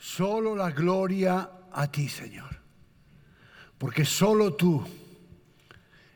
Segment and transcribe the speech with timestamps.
[0.00, 2.56] Solo la gloria a ti, Señor.
[3.76, 4.82] Porque solo tú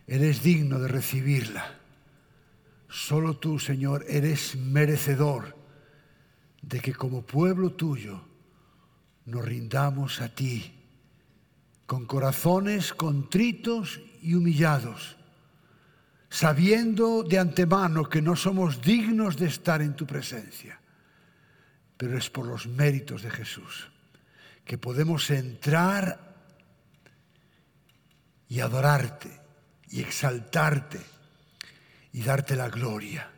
[0.07, 1.79] eres digno de recibirla.
[2.89, 5.55] Solo tú, Señor, eres merecedor
[6.63, 8.23] de que como pueblo tuyo
[9.27, 10.81] nos rindamos a ti
[11.85, 15.19] con corazones contritos y humillados,
[16.31, 20.81] sabiendo de antemano que no somos dignos de estar en tu presencia,
[21.97, 23.89] pero es por los méritos de Jesús
[24.65, 26.35] que podemos entrar
[28.49, 29.41] y adorarte
[29.89, 31.01] y exaltarte
[32.13, 33.31] y darte la gloria,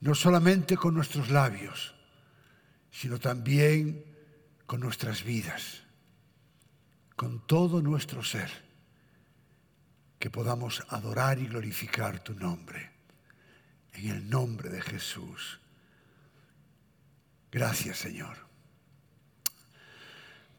[0.00, 1.94] no solamente con nuestros labios,
[2.90, 4.04] sino también
[4.66, 5.82] con nuestras vidas,
[7.16, 8.50] con todo nuestro ser,
[10.18, 12.90] que podamos adorar y glorificar tu nombre,
[13.92, 15.60] en el nombre de Jesús.
[17.54, 18.36] Gracias, Señor.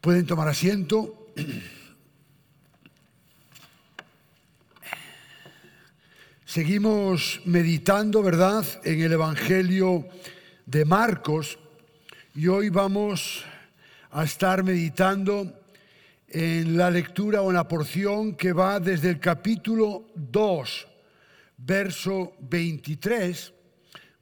[0.00, 1.28] Pueden tomar asiento.
[6.46, 10.08] Seguimos meditando, ¿verdad?, en el Evangelio
[10.64, 11.58] de Marcos
[12.34, 13.44] y hoy vamos
[14.10, 15.52] a estar meditando
[16.28, 20.88] en la lectura o en la porción que va desde el capítulo 2,
[21.58, 23.52] verso 23,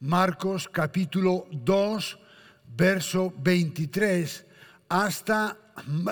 [0.00, 2.18] Marcos capítulo 2,
[2.76, 4.46] verso 23,
[4.88, 5.58] hasta,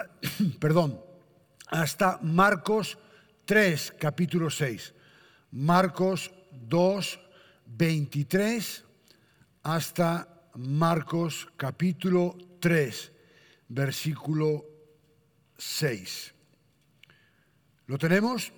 [0.61, 1.01] perdón,
[1.69, 2.99] hasta Marcos
[3.45, 4.95] 3, capítulo 6.
[5.53, 6.31] Marcos
[6.69, 7.21] 2,
[7.67, 8.85] 23,
[9.63, 13.13] hasta Marcos capítulo 3,
[13.69, 14.65] versículo
[15.57, 16.35] 6.
[17.87, 18.53] ¿Lo tenemos?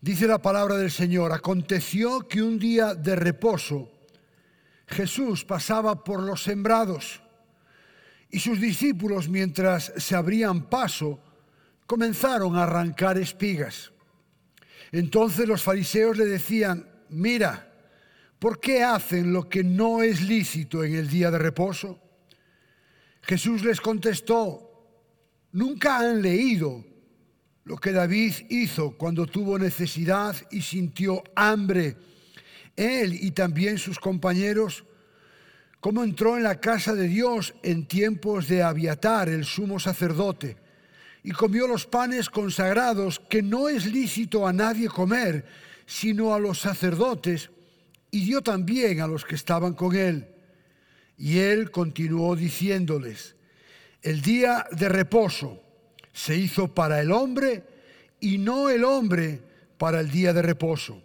[0.00, 3.97] Dice la palabra del Señor, aconteció que un día de reposo
[4.88, 7.20] Jesús pasaba por los sembrados
[8.30, 11.20] y sus discípulos mientras se abrían paso
[11.86, 13.92] comenzaron a arrancar espigas.
[14.92, 17.68] Entonces los fariseos le decían, mira,
[18.38, 21.98] ¿Por qué hacen lo que no es lícito en el día de reposo?
[23.22, 24.96] Jesús les contestó,
[25.52, 26.84] nunca han leído
[27.64, 31.96] lo que David hizo cuando tuvo necesidad y sintió hambre,
[32.76, 34.84] él y también sus compañeros,
[35.80, 40.56] cómo entró en la casa de Dios en tiempos de Abiatar, el sumo sacerdote,
[41.22, 45.44] y comió los panes consagrados que no es lícito a nadie comer,
[45.86, 47.50] sino a los sacerdotes,
[48.10, 50.28] y dio también a los que estaban con él.
[51.16, 53.36] Y él continuó diciéndoles,
[54.02, 55.62] el día de reposo
[56.12, 57.64] se hizo para el hombre
[58.20, 59.42] y no el hombre
[59.76, 61.02] para el día de reposo.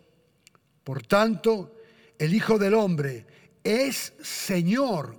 [0.84, 1.76] Por tanto,
[2.18, 3.26] el Hijo del Hombre
[3.64, 5.18] es Señor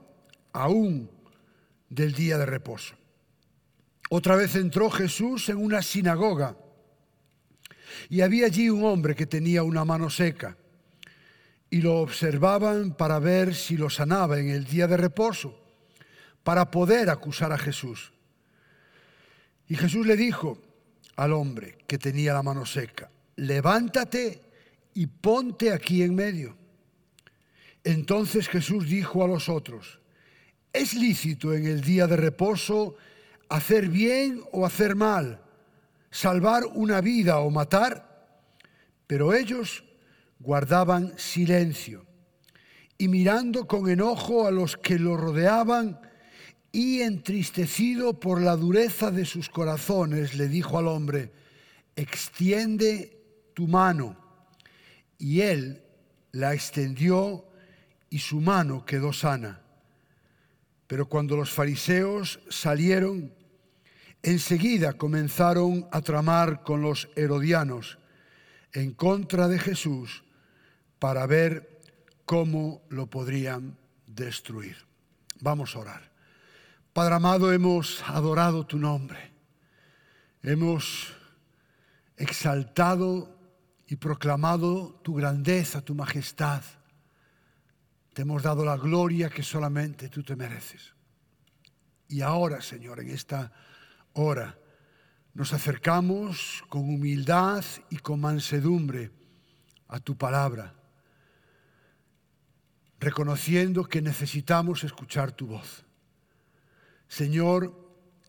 [0.53, 1.11] aún
[1.89, 2.95] del día de reposo.
[4.11, 6.57] Otra vez entró Jesús en una sinagoga
[8.09, 10.57] y había allí un hombre que tenía una mano seca
[11.71, 15.59] y lo observaban para ver si lo sanaba en el día de reposo,
[16.43, 18.13] para poder acusar a Jesús.
[19.67, 20.59] Y Jesús le dijo
[21.17, 24.41] al hombre que tenía la mano seca, levántate
[24.95, 26.64] y ponte aquí en medio.
[27.85, 30.01] Entonces Jesús dijo a los otros,
[30.73, 32.97] ¿es lícito en el día de reposo
[33.51, 35.43] hacer bien o hacer mal,
[36.11, 38.27] salvar una vida o matar?
[39.07, 39.85] Pero ellos
[40.41, 42.07] guardaban silencio
[42.97, 46.01] y mirando con enojo a los que lo rodeaban
[46.73, 51.33] y entristecido por la dureza de sus corazones, le dijo al hombre,
[51.95, 54.17] extiende tu mano.
[55.19, 55.83] Y él
[56.33, 57.47] la extendió
[58.15, 59.61] y su mano quedó sana.
[60.87, 63.35] Pero cuando los fariseos salieron,
[64.23, 67.99] enseguida comenzaron a tramar con los herodianos
[68.73, 70.23] en contra de Jesús
[71.01, 71.81] para ver
[72.25, 73.77] cómo lo podrían
[74.07, 74.77] destruir.
[75.41, 76.13] Vamos a orar.
[76.93, 79.33] Padre amado, hemos adorado tu nombre.
[80.41, 81.13] Hemos
[82.17, 83.37] exaltado
[83.89, 86.63] y proclamado tu grandeza, tu majestad.
[88.15, 90.95] Te hemos dado la gloria que solamente tú te mereces.
[92.09, 93.53] Y ahora, Señor, en esta
[94.15, 94.57] hora,
[95.35, 99.11] nos acercamos con humildad y con mansedumbre
[99.89, 100.75] a tu palabra
[103.05, 105.85] reconociendo que necesitamos escuchar tu voz.
[107.07, 107.75] Señor,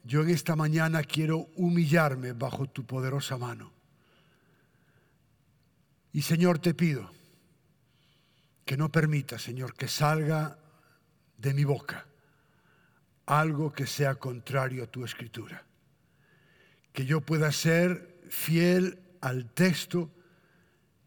[0.03, 3.71] yo en esta mañana quiero humillarme bajo tu poderosa mano.
[6.11, 7.09] Y Señor, te pido
[8.65, 10.57] que no permita, Señor, que salga
[11.37, 12.05] de mi boca
[13.25, 15.63] algo que sea contrario a tu escritura.
[16.93, 20.11] Que yo pueda ser fiel al texto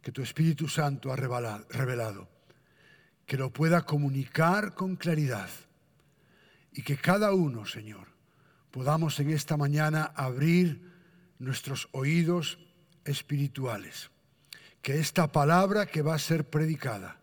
[0.02, 2.28] que tu Espíritu Santo ha revelado.
[3.26, 5.50] Que lo pueda comunicar con claridad.
[6.72, 8.08] Y que cada uno, Señor,
[8.70, 10.82] podamos en esta mañana abrir
[11.38, 12.58] nuestros oídos
[13.04, 14.10] espirituales.
[14.82, 17.17] Que esta palabra que va a ser predicada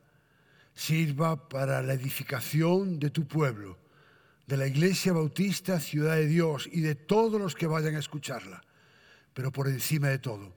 [0.76, 3.78] sirva para la edificación de tu pueblo,
[4.46, 8.62] de la Iglesia Bautista Ciudad de Dios y de todos los que vayan a escucharla,
[9.34, 10.54] pero por encima de todo,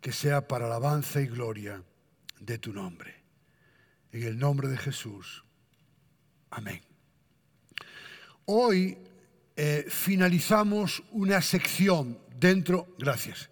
[0.00, 1.82] que sea para alabanza y gloria
[2.40, 3.22] de tu nombre.
[4.10, 5.44] En el nombre de Jesús.
[6.50, 6.82] Amén.
[8.46, 8.98] Hoy
[9.54, 13.50] eh, finalizamos una sección dentro, gracias,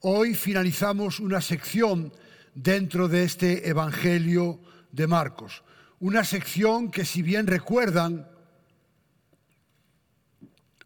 [0.00, 2.12] hoy finalizamos una sección
[2.54, 4.60] dentro de este Evangelio
[4.92, 5.64] de Marcos.
[5.98, 8.28] Una sección que, si bien recuerdan,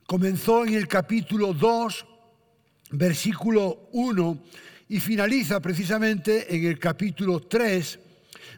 [0.06, 2.06] comenzó en el capítulo 2,
[2.92, 4.42] versículo 1,
[4.88, 7.98] y finaliza precisamente en el capítulo 3,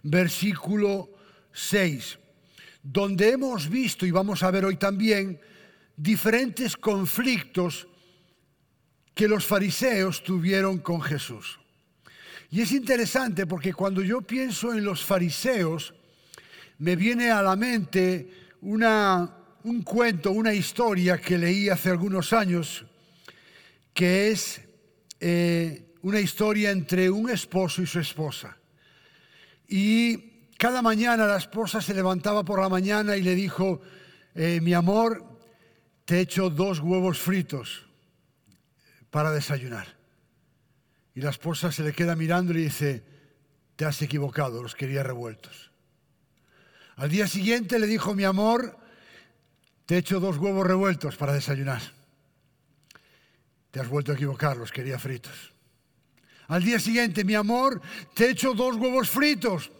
[0.02, 1.10] versículo
[1.52, 2.18] 6,
[2.82, 5.40] donde hemos visto, y vamos a ver hoy también,
[5.96, 7.88] diferentes conflictos
[9.14, 11.58] que los fariseos tuvieron con Jesús.
[12.50, 15.94] Y es interesante porque cuando yo pienso en los fariseos,
[16.78, 18.30] me viene a la mente
[18.62, 22.86] una, un cuento, una historia que leí hace algunos años,
[23.92, 24.62] que es
[25.20, 28.56] eh, una historia entre un esposo y su esposa.
[29.66, 30.16] Y
[30.56, 33.82] cada mañana la esposa se levantaba por la mañana y le dijo,
[34.34, 35.22] eh, mi amor,
[36.06, 37.84] te he hecho dos huevos fritos
[39.10, 39.97] para desayunar.
[41.14, 43.02] Y la esposa se le queda mirando y le dice,
[43.78, 45.70] te has equivocado, los quería revueltos.
[46.96, 48.76] Al día siguiente le dijo, mi amor,
[49.86, 51.80] te he hecho dos huevos revueltos para desayunar.
[53.70, 55.52] Te has vuelto a equivocar, los quería fritos.
[56.48, 57.80] Al día siguiente, mi amor,
[58.14, 59.70] te he hecho dos huevos fritos.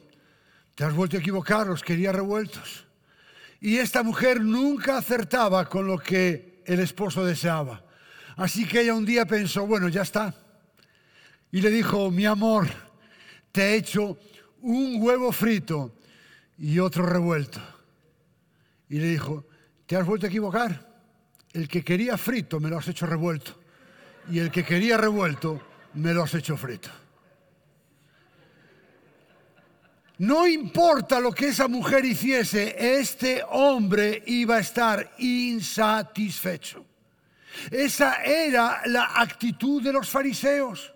[0.76, 2.86] Te has vuelto a equivocar, los quería revueltos.
[3.60, 7.84] Y esta mujer nunca acertaba con lo que el esposo deseaba.
[8.36, 10.34] Así que ella un día pensó, bueno, ya está
[11.50, 12.68] y le dijo, mi amor,
[13.52, 14.18] te he hecho
[14.62, 15.94] un huevo frito
[16.58, 17.60] y otro revuelto.
[18.88, 19.46] Y le dijo,
[19.86, 20.86] te has vuelto a equivocar.
[21.52, 23.58] El que quería frito me lo has hecho revuelto.
[24.30, 25.60] Y el que quería revuelto
[25.94, 26.90] me lo has hecho frito.
[30.18, 36.84] No importa lo que esa mujer hiciese, este hombre iba a estar insatisfecho.
[37.70, 40.92] Esa era la actitud de los fariseos.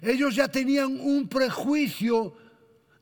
[0.00, 2.34] Ellos ya tenían un prejuicio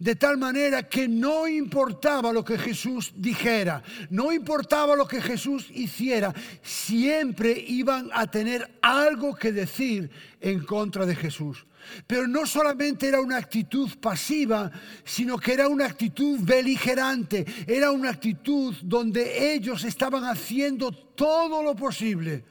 [0.00, 5.68] de tal manera que no importaba lo que Jesús dijera, no importaba lo que Jesús
[5.70, 10.10] hiciera, siempre iban a tener algo que decir
[10.40, 11.66] en contra de Jesús.
[12.06, 14.70] Pero no solamente era una actitud pasiva,
[15.04, 21.76] sino que era una actitud beligerante, era una actitud donde ellos estaban haciendo todo lo
[21.76, 22.42] posible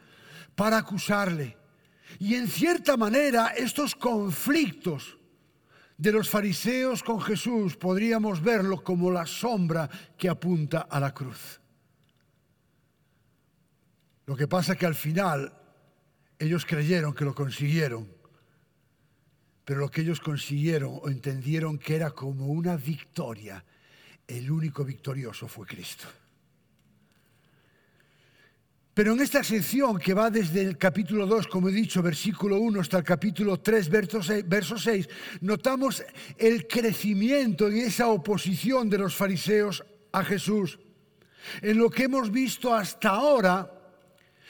[0.55, 1.58] para acusarle
[2.17, 5.17] y en cierta manera estos conflictos
[5.97, 11.59] de los fariseos con Jesús podríamos verlo como la sombra que apunta a la cruz.
[14.25, 15.53] Lo que pasa es que al final
[16.39, 18.07] ellos creyeron que lo consiguieron,
[19.65, 23.63] pero lo que ellos consiguieron o entendieron que era como una victoria,
[24.25, 26.07] el único victorioso fue Cristo.
[28.99, 32.81] Pero en esta sección que va desde el capítulo 2, como he dicho, versículo 1
[32.81, 33.89] hasta el capítulo 3,
[34.45, 35.07] verso 6,
[35.39, 36.03] notamos
[36.37, 40.79] el crecimiento y esa oposición de los fariseos a Jesús.
[41.61, 43.71] En lo que hemos visto hasta ahora,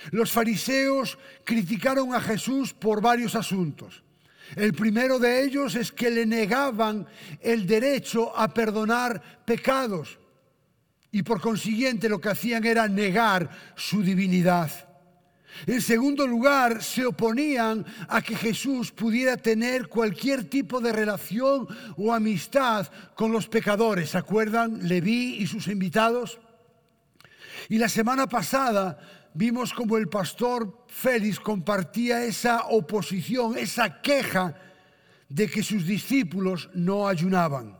[0.09, 4.01] los fariseos criticaron a Jesús por varios asuntos.
[4.55, 7.05] El primero de ellos es que le negaban
[7.39, 10.17] el derecho a perdonar pecados
[11.11, 14.71] y por consiguiente lo que hacían era negar su divinidad.
[15.65, 22.13] En segundo lugar, se oponían a que Jesús pudiera tener cualquier tipo de relación o
[22.13, 24.11] amistad con los pecadores.
[24.11, 24.87] ¿Se acuerdan?
[24.87, 26.39] Leví y sus invitados.
[27.67, 28.99] Y la semana pasada
[29.33, 34.55] vimos como el pastor Félix compartía esa oposición, esa queja
[35.27, 37.78] de que sus discípulos no ayunaban.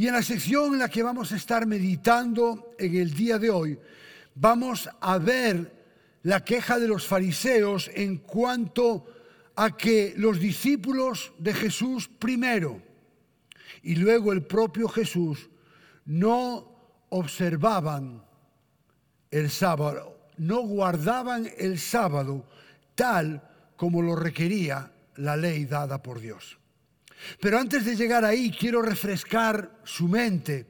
[0.00, 3.50] Y en la sección en la que vamos a estar meditando en el día de
[3.50, 3.78] hoy,
[4.34, 5.70] vamos a ver
[6.22, 9.04] la queja de los fariseos en cuanto
[9.56, 12.80] a que los discípulos de Jesús primero
[13.82, 15.50] y luego el propio Jesús
[16.06, 18.24] no observaban
[19.30, 22.46] el sábado, no guardaban el sábado
[22.94, 26.59] tal como lo requería la ley dada por Dios.
[27.40, 30.66] Pero antes de llegar ahí, quiero refrescar su mente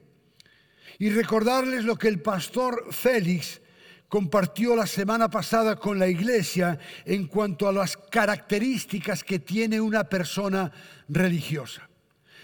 [0.99, 3.61] y recordarles lo que el pastor Félix
[4.09, 10.05] compartió la semana pasada con la iglesia en cuanto a las características que tiene una
[10.05, 10.71] persona
[11.09, 11.89] religiosa.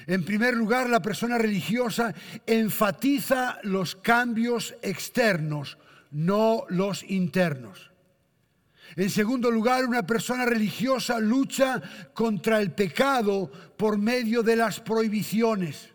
[0.06, 2.14] En primer lugar, la persona religiosa
[2.46, 5.78] enfatiza los cambios externos,
[6.12, 7.90] no los internos.
[8.96, 11.82] En segundo lugar, una persona religiosa lucha
[12.14, 15.90] contra el pecado por medio de las prohibiciones.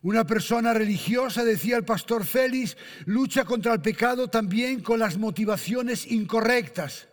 [0.00, 6.10] Una persona religiosa, decía el pastor Félix, lucha contra el pecado también con las motivaciones
[6.10, 7.08] incorrectas.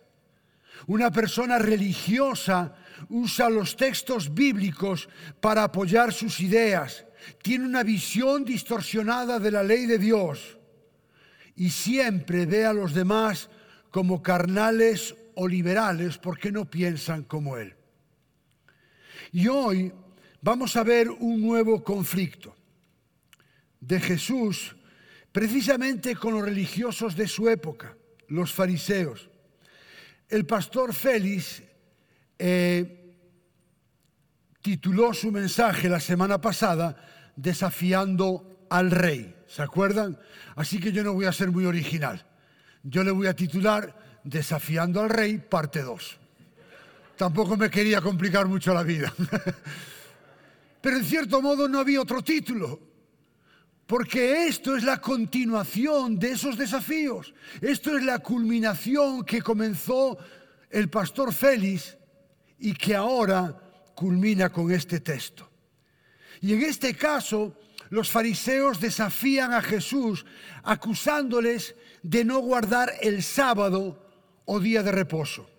[0.87, 2.73] Una persona religiosa
[3.09, 5.09] usa los textos bíblicos
[5.41, 7.05] para apoyar sus ideas.
[7.41, 10.57] Tiene una visión distorsionada de la ley de Dios
[11.55, 13.49] y siempre ve a los demás
[13.95, 17.73] como carnales o liberales porque no piensan como él.
[19.31, 19.89] Y hoy
[20.41, 22.53] vamos a ver un nuevo conflicto
[23.79, 24.75] de Jesús
[25.31, 27.95] precisamente con los religiosos de su época,
[28.27, 29.29] los fariseos.
[30.27, 31.63] El pastor Félix
[32.37, 33.15] eh,
[34.61, 39.33] tituló su mensaje la semana pasada Desafiando al Rey.
[39.47, 40.19] ¿Se acuerdan?
[40.57, 42.25] Así que yo no voy a ser muy original.
[42.87, 46.17] Yo le voy a titular Desafiando al Rey, parte 2.
[47.15, 49.13] Tampoco me quería complicar mucho la vida.
[50.81, 52.79] Pero en cierto modo no había otro título.
[53.85, 57.35] Porque esto es la continuación de esos desafíos.
[57.61, 60.17] Esto es la culminación que comenzó
[60.71, 61.95] el pastor Félix
[62.57, 63.55] y que ahora
[63.93, 65.47] culmina con este texto.
[66.41, 70.25] Y en este caso, los fariseos desafían a Jesús
[70.63, 73.97] acusándoles de no guardar el sábado
[74.45, 75.49] o día de reposo.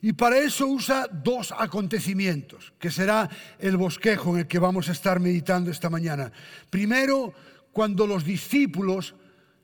[0.00, 4.92] Y para eso usa dos acontecimientos, que será el bosquejo en el que vamos a
[4.92, 6.30] estar meditando esta mañana.
[6.70, 7.34] Primero,
[7.72, 9.14] cuando los discípulos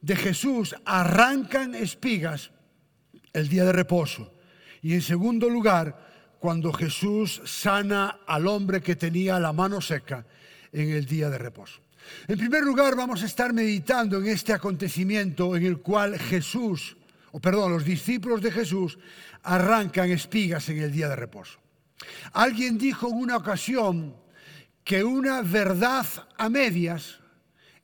[0.00, 2.50] de Jesús arrancan espigas
[3.32, 4.34] el día de reposo.
[4.82, 10.26] Y en segundo lugar, cuando Jesús sana al hombre que tenía la mano seca
[10.72, 11.80] en el día de reposo.
[12.26, 16.96] En primer lugar, vamos a estar meditando en este acontecimiento en el cual Jesús,
[17.32, 18.98] o perdón, los discípulos de Jesús
[19.42, 21.58] arrancan espigas en el día de reposo.
[22.32, 24.14] Alguien dijo en una ocasión
[24.84, 27.18] que una verdad a medias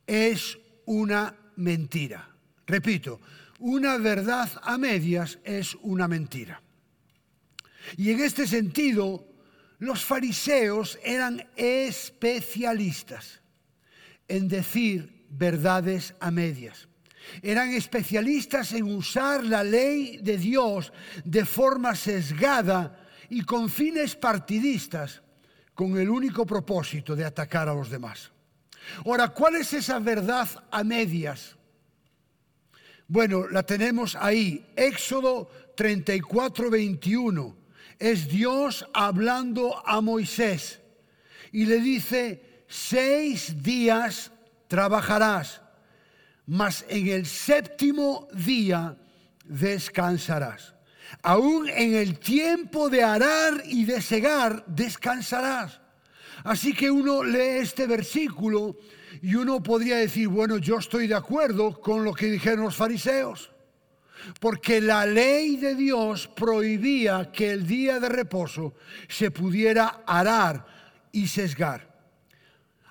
[0.07, 2.29] es una mentira.
[2.67, 3.21] Repito,
[3.61, 6.61] una verdad a medias es una mentira.
[7.97, 9.27] Y en este sentido,
[9.79, 13.44] los fariseos eran especialistas
[14.29, 16.89] en decir verdades a medias.
[17.43, 20.93] Eran especialistas en usar la ley de Dios
[21.25, 23.01] de forma sesgada
[23.31, 25.23] y con fines partidistas,
[25.75, 28.31] con el único propósito de atacar a los demás.
[29.05, 31.57] Ahora, ¿cuál es esa verdad a medias?
[33.09, 37.57] Bueno, la tenemos ahí, Éxodo 34, 21.
[37.99, 40.81] Es Dios hablando a Moisés
[41.53, 44.33] y le dice, seis días
[44.67, 45.63] trabajarás,
[46.47, 48.97] mas en el séptimo día
[49.45, 50.75] descansarás.
[51.23, 55.81] Aún en el tiempo de arar y de segar descansarás.
[56.43, 58.77] Así que uno lee este versículo
[59.23, 63.53] y uno podría decir, bueno, yo estoy de acuerdo con lo que dijeron los fariseos,
[64.41, 68.75] porque la ley de Dios prohibía que el día de reposo
[69.09, 70.67] se pudiera arar
[71.13, 71.94] y sesgar.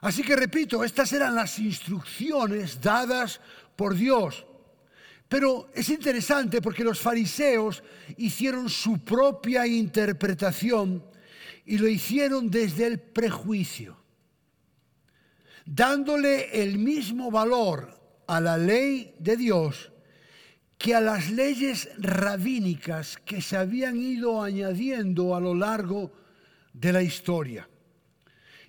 [0.04, 3.40] Así que repito, estas eran las instrucciones dadas
[3.78, 4.46] por Dios.
[5.30, 7.82] Pero es interesante porque los fariseos
[8.18, 11.06] hicieron su propia interpretación
[11.66, 13.98] y lo hicieron desde el prejuicio,
[15.66, 19.90] dándole el mismo valor a la ley de Dios
[20.78, 26.12] que a las leyes rabínicas que se habían ido añadiendo a lo largo
[26.74, 27.70] de la historia.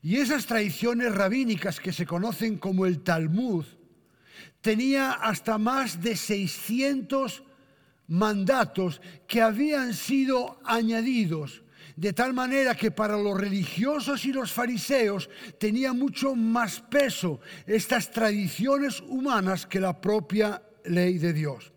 [0.05, 3.65] Y esas tradiciones rabínicas que se conocen como el Talmud,
[4.61, 7.43] tenía hasta más de 600
[8.09, 11.63] mandatos que habían sido añadidos
[11.97, 18.11] de tal manera que para los religiosos y los fariseos tenía mucho más peso estas
[18.11, 21.73] tradiciones humanas que la propia ley de Dios.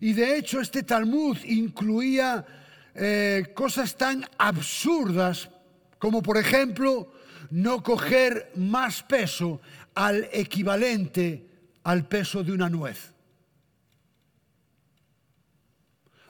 [0.00, 2.46] Y de hecho este Talmud incluía
[2.94, 5.50] eh, cosas tan absurdas
[5.98, 7.12] como por ejemplo
[7.52, 9.60] no coger más peso
[9.94, 11.46] al equivalente
[11.84, 13.12] al peso de una nuez.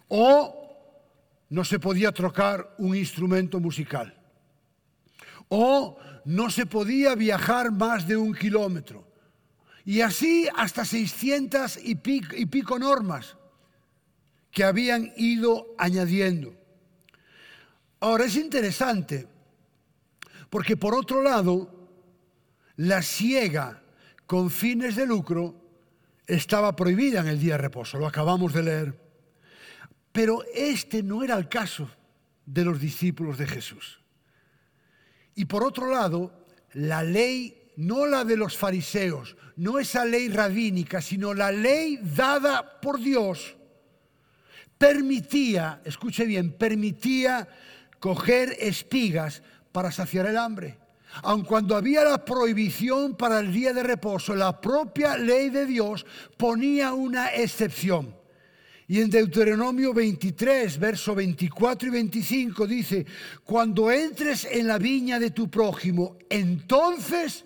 [0.09, 4.13] O no se podía trocar un instrumento musical.
[5.49, 9.07] O no se podía viajar más de un kilómetro.
[9.85, 13.37] Y así hasta 600 y pico, y pico normas
[14.51, 16.53] que habían ido añadiendo.
[18.01, 19.29] Ahora es interesante
[20.53, 21.67] porque por otro lado,
[22.77, 23.83] la ciega
[24.27, 25.55] con fines de lucro
[26.27, 29.01] estaba prohibida en el día de reposo, lo acabamos de leer.
[30.13, 31.89] Pero este no era el caso
[32.45, 34.03] de los discípulos de Jesús.
[35.35, 36.45] Y por otro lado,
[36.75, 42.79] la ley, no la de los fariseos, no esa ley rabínica, sino la ley dada
[42.79, 43.57] por Dios,
[44.77, 47.49] permitía, escuche bien, permitía
[47.99, 49.43] coger espigas
[49.73, 50.79] para saciar el hambre.
[51.23, 56.07] Aun cuando había la prohibición para el día de reposo, la propia ley de Dios
[56.37, 58.15] ponía una excepción.
[58.89, 63.07] Y en Deuteronomio 23, verso 24 y 25 dice,
[63.45, 67.45] cuando entres en la viña de tu prójimo, entonces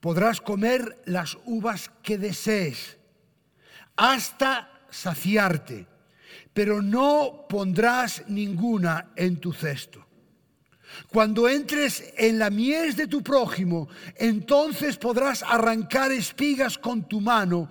[0.00, 2.98] podrás comer las uvas que desees
[3.96, 5.86] hasta saciarte,
[6.52, 10.06] pero no pondrás ninguna en tu cesto.
[11.08, 17.70] Cuando entres en la mies de tu prójimo, entonces podrás arrancar espigas con tu mano,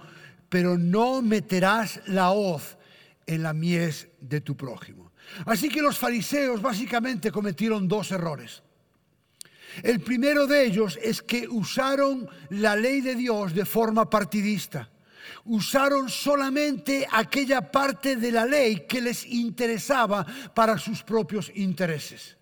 [0.50, 2.78] pero no meterás la hoz
[3.26, 5.12] en la mies de tu prójimo.
[5.46, 8.64] Así que los fariseos básicamente cometieron dos errores.
[9.84, 14.90] El primero de ellos es que usaron la ley de Dios de forma partidista.
[15.46, 22.39] Usaron solamente aquella parte de la ley que les interesaba para sus propios intereses.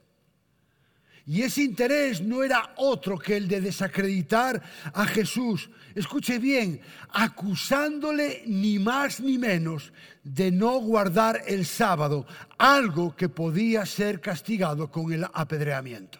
[1.30, 5.70] Y ese interés no era otro que el de desacreditar a Jesús.
[5.94, 6.80] Escuche bien,
[7.10, 9.92] acusándole ni más ni menos
[10.24, 12.26] de no guardar el sábado,
[12.58, 16.20] algo que podía ser castigado con el apedreamiento.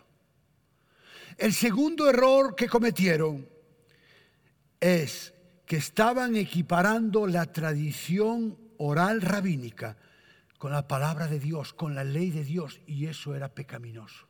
[1.38, 3.48] El segundo error que cometieron
[4.78, 5.34] es
[5.66, 9.96] que estaban equiparando la tradición oral rabínica
[10.58, 14.28] con la palabra de Dios, con la ley de Dios, y eso era pecaminoso.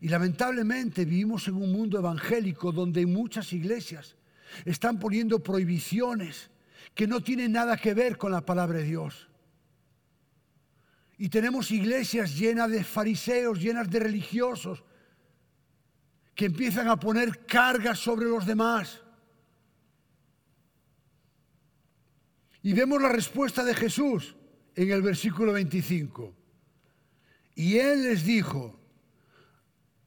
[0.00, 4.16] Y lamentablemente vivimos en un mundo evangélico donde muchas iglesias
[4.64, 6.50] están poniendo prohibiciones
[6.94, 9.28] que no tienen nada que ver con la palabra de Dios.
[11.16, 14.82] Y tenemos iglesias llenas de fariseos, llenas de religiosos,
[16.34, 19.00] que empiezan a poner cargas sobre los demás.
[22.62, 24.34] Y vemos la respuesta de Jesús
[24.74, 26.34] en el versículo 25.
[27.54, 28.80] Y él les dijo,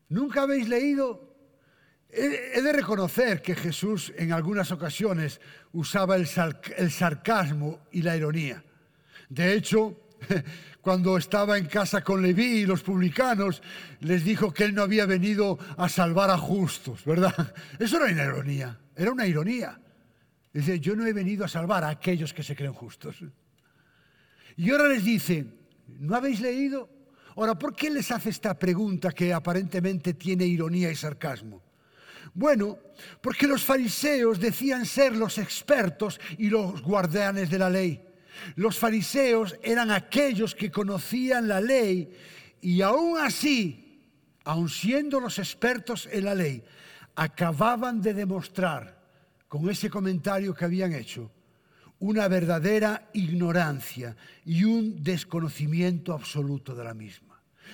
[0.09, 1.27] ¿Nunca habéis leído?
[2.09, 5.41] He de reconocer que Jesús en algunas ocasiones
[5.73, 8.63] usaba el, sarcasmo y la ironía.
[9.29, 10.09] De hecho,
[10.81, 13.61] cuando estaba en casa con Leví y los publicanos,
[13.99, 17.53] les dijo que él no había venido a salvar a justos, ¿verdad?
[17.79, 19.79] Eso era una ironía, era una ironía.
[20.53, 23.17] Dice, yo no he venido a salvar a aquellos que se creen justos.
[24.55, 25.45] Y ahora les dice,
[25.99, 26.96] ¿no habéis leído?
[27.37, 31.61] Ahora, ¿por qué les hace esta pregunta que aparentemente tiene ironía y sarcasmo?
[32.33, 32.79] Bueno,
[33.21, 38.01] porque los fariseos decían ser los expertos y los guardianes de la ley.
[38.55, 42.09] Los fariseos eran aquellos que conocían la ley
[42.59, 44.01] y aún así,
[44.43, 46.63] aun siendo los expertos en la ley,
[47.15, 48.99] acababan de demostrar
[49.47, 51.31] con ese comentario que habían hecho
[51.99, 57.26] una verdadera ignorancia y un desconocimiento absoluto de la misma.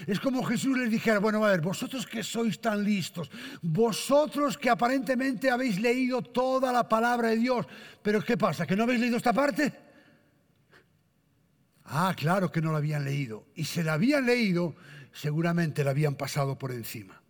[0.07, 3.29] Es como Jesús les dijera, bueno, a ver, vosotros que sois tan listos,
[3.61, 7.65] vosotros que aparentemente habéis leído toda la palabra de Dios,
[8.01, 8.65] pero ¿qué pasa?
[8.65, 9.73] ¿Que no habéis leído esta parte?
[11.85, 13.47] Ah, claro que no la habían leído.
[13.55, 14.75] Y si la habían leído,
[15.11, 17.21] seguramente la habían pasado por encima.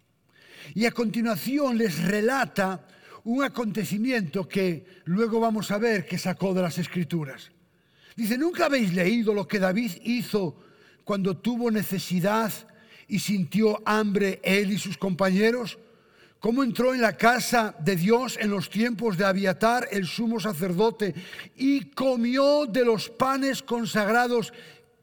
[0.73, 2.87] Y a continuación les relata
[3.25, 7.51] un acontecimiento que luego vamos a ver que sacó de las escrituras.
[8.15, 10.63] Dice, ¿nunca habéis leído lo que David hizo
[11.03, 12.51] cuando tuvo necesidad
[13.07, 15.77] y sintió hambre él y sus compañeros?
[16.43, 21.15] ¿Cómo entró en la casa de Dios en los tiempos de Abiatar, el sumo sacerdote,
[21.55, 24.51] y comió de los panes consagrados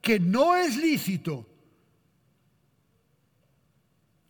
[0.03, 1.47] que no es lícito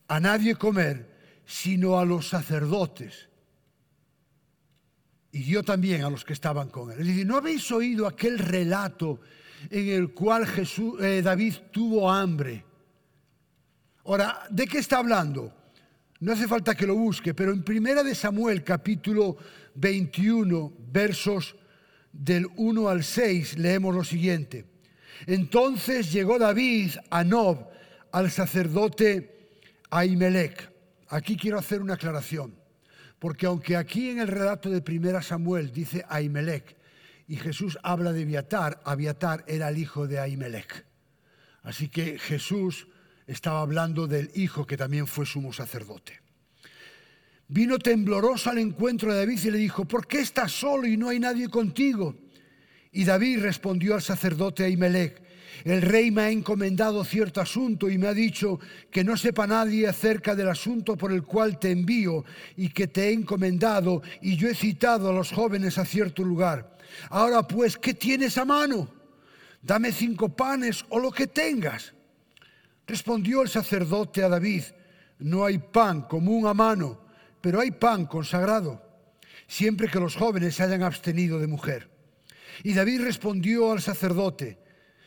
[0.07, 3.29] a nadie comer, sino a los sacerdotes?
[5.33, 7.01] Y dio también a los que estaban con él.
[7.01, 9.21] Es decir, ¿no habéis oído aquel relato
[9.69, 12.65] en el cual Jesús, eh, David tuvo hambre.
[14.05, 15.53] Ahora, ¿de qué está hablando?
[16.21, 19.37] No hace falta que lo busque, pero en Primera de Samuel, capítulo
[19.75, 21.57] 21, versos
[22.13, 24.67] del 1 al 6, leemos lo siguiente.
[25.27, 27.69] Entonces llegó David a Nob,
[28.13, 29.51] al sacerdote
[29.91, 30.71] Ahimelech.
[31.09, 32.55] Aquí quiero hacer una aclaración,
[33.19, 36.77] porque aunque aquí en el relato de Primera Samuel dice Ahimelech
[37.31, 40.85] y Jesús habla de Abiatar, Abiatar era el hijo de Ahimelech.
[41.63, 42.89] Así que Jesús
[43.25, 46.21] estaba hablando del hijo que también fue sumo sacerdote.
[47.47, 51.09] Vino tembloroso al encuentro de David y le dijo, ¿por qué estás solo y no
[51.09, 52.17] hay nadie contigo?
[52.91, 55.23] Y David respondió al sacerdote Ahimelech,
[55.63, 58.59] el rey me ha encomendado cierto asunto y me ha dicho
[58.91, 62.25] que no sepa nadie acerca del asunto por el cual te envío
[62.57, 66.80] y que te he encomendado y yo he citado a los jóvenes a cierto lugar.
[67.09, 68.89] Ahora pues, ¿qué tienes a mano?
[69.63, 71.93] Dame cinco panes o lo que tengas.
[72.87, 74.65] Respondió el sacerdote a David,
[75.21, 77.01] no hay pan común a mano,
[77.41, 78.83] pero hay pan consagrado,
[79.47, 81.89] siempre que los jóvenes se hayan abstenido de mujer.
[82.63, 84.59] Y David respondió al sacerdote,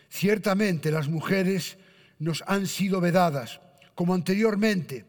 [0.10, 1.78] ciertamente las mujeres
[2.20, 3.60] nos han sido vedadas,
[3.96, 5.06] como anteriormente.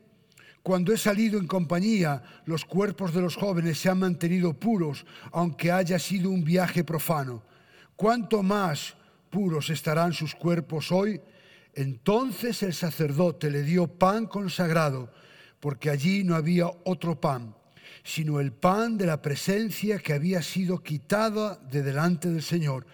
[0.64, 5.70] Cuando he salido en compañía, los cuerpos de los jóvenes se han mantenido puros, aunque
[5.70, 7.42] haya sido un viaje profano.
[7.96, 8.94] ¿Cuánto más
[9.28, 11.20] puros estarán sus cuerpos hoy?
[11.74, 15.12] Entonces el sacerdote le dio pan consagrado,
[15.60, 17.54] porque allí no había otro pan,
[18.02, 22.86] sino el pan de la presencia que había sido quitada de delante del Señor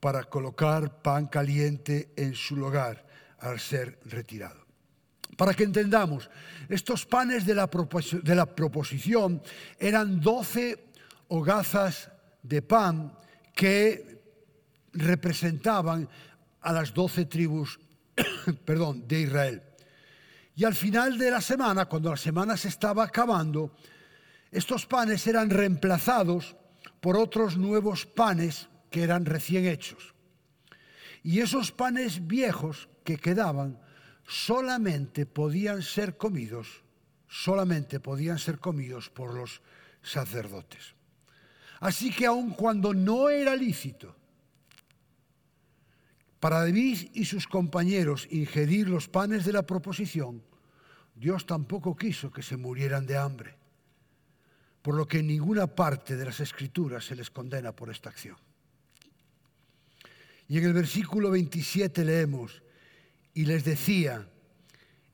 [0.00, 3.06] para colocar pan caliente en su lugar
[3.40, 4.69] al ser retirado.
[5.36, 6.28] Para que entendamos,
[6.68, 9.42] estos panes de la, proposición
[9.78, 10.92] eran doce
[11.28, 12.10] hogazas
[12.42, 13.12] de pan
[13.54, 14.20] que
[14.92, 16.08] representaban
[16.60, 17.80] a las doce tribus
[19.06, 19.62] de Israel.
[20.56, 23.74] Y al final de la semana, cuando la semana se estaba acabando,
[24.50, 26.56] estos panes eran reemplazados
[27.00, 30.14] por otros nuevos panes que eran recién hechos.
[31.22, 33.80] Y esos panes viejos que quedaban
[34.30, 36.84] solamente podían ser comidos,
[37.26, 39.60] solamente podían ser comidos por los
[40.02, 40.94] sacerdotes.
[41.80, 44.14] Así que aun cuando no era lícito
[46.38, 50.44] para David y sus compañeros ingerir los panes de la proposición,
[51.16, 53.56] Dios tampoco quiso que se murieran de hambre,
[54.80, 58.36] por lo que en ninguna parte de las escrituras se les condena por esta acción.
[60.46, 62.62] Y en el versículo 27 leemos,
[63.34, 64.28] y les decía,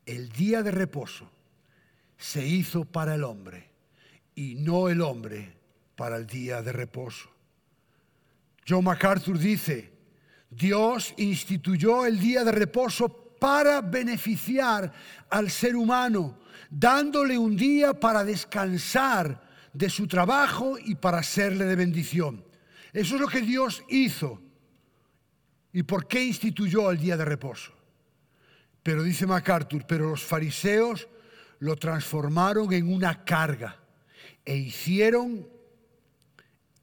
[0.05, 1.31] el día de reposo
[2.17, 3.71] se hizo para el hombre
[4.35, 5.57] y no el hombre
[5.97, 7.31] para el día de reposo.
[8.69, 9.93] John MacArthur dice,
[10.51, 14.93] Dios instituyó el día de reposo para beneficiar
[15.31, 16.39] al ser humano,
[16.71, 22.45] dándole un día para descansar de su trabajo y para serle de bendición.
[22.93, 24.41] Eso es lo que Dios hizo.
[25.73, 27.76] ¿Y por qué instituyó el día de reposo?
[28.87, 31.09] Pero dice MacArthur, pero los fariseos
[31.59, 33.81] lo transformaron en una carga
[34.45, 35.49] e hicieron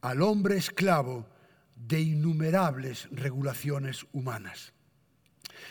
[0.02, 1.26] al hombre esclavo
[1.78, 4.74] de innumerables regulaciones humanas.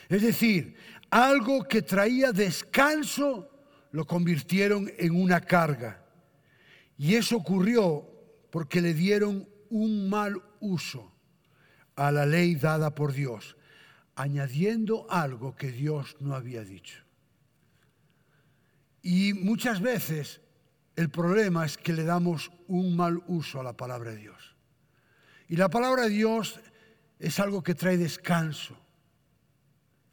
[0.09, 0.75] Es decir,
[1.11, 3.51] algo que traía descanso
[3.91, 6.03] lo convirtieron en una carga.
[6.97, 8.09] Y eso ocurrió
[8.51, 11.13] porque le dieron un mal uso
[11.95, 13.55] a la ley dada por Dios,
[14.15, 17.03] añadiendo algo que Dios no había dicho.
[19.03, 20.41] Y muchas veces
[20.97, 24.57] el problema es que le damos un mal uso a la palabra de Dios.
[25.49, 26.61] Y la palabra de Dios
[27.19, 28.77] es algo que trae descanso,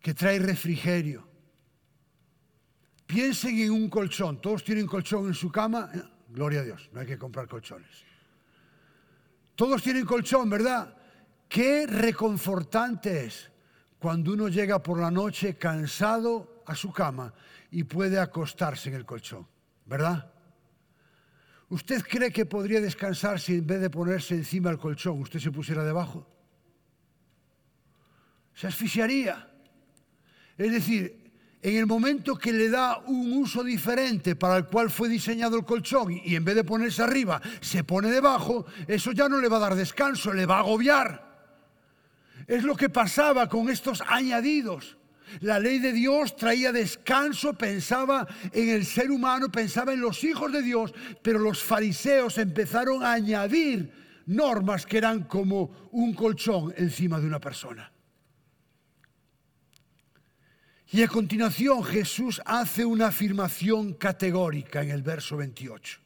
[0.02, 1.28] que trae refrigerio.
[3.06, 4.42] Piensen en un colchón.
[4.42, 5.90] ¿Todos tienen colchón en su cama?
[5.94, 8.04] Eh, gloria a Dios, no hay que comprar colchones.
[9.56, 10.96] Todos tienen colchón, ¿verdad?
[11.48, 13.49] Qué reconfortante es
[14.00, 17.34] cuando uno llega por la noche cansado a su cama
[17.70, 19.46] y puede acostarse en el colchón,
[19.86, 20.32] ¿verdad?
[21.70, 25.52] ¿Usted cree que podría descansar si en vez de ponerse encima del colchón usted se
[25.52, 26.26] pusiera debajo?
[28.56, 29.52] Se asfixiaría.
[30.58, 31.32] Es decir,
[31.62, 35.66] en el momento que le da un uso diferente para el cual fue diseñado el
[35.66, 39.58] colchón y en vez de ponerse arriba se pone debajo, eso ya no le va
[39.58, 41.29] a dar descanso, le va a agobiar.
[42.50, 44.98] Es lo que pasaba con estos añadidos.
[45.42, 50.52] La ley de Dios traía descanso, pensaba en el ser humano, pensaba en los hijos
[50.52, 53.94] de Dios, pero los fariseos empezaron a añadir
[54.26, 57.92] normas que eran como un colchón encima de una persona.
[60.92, 66.00] Y a continuación Jesús hace una afirmación categórica en el verso 28.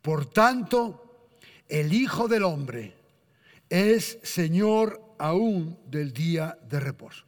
[0.00, 1.28] Por tanto,
[1.68, 2.94] el Hijo del Hombre
[3.68, 7.24] es Señor aún del día de reposo.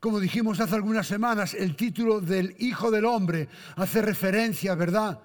[0.00, 5.18] Como dijimos hace algunas semanas, el título del Hijo del Hombre hace referencia, ¿verdad?,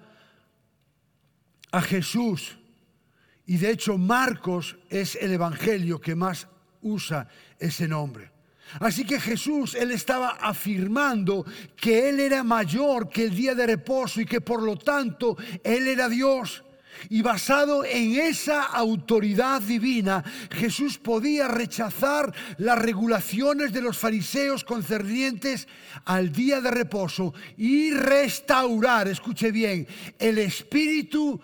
[1.72, 2.58] a Jesús.
[3.46, 6.48] Y de hecho Marcos es el Evangelio que más
[6.82, 8.30] usa ese nombre.
[8.78, 11.44] Así que Jesús, él estaba afirmando
[11.76, 15.88] que él era mayor que el día de reposo y que por lo tanto él
[15.88, 16.62] era Dios.
[17.08, 25.68] Y basado en esa autoridad divina, Jesús podía rechazar las regulaciones de los fariseos concernientes
[26.04, 29.86] al día de reposo y restaurar, escuche bien,
[30.18, 31.40] el espíritu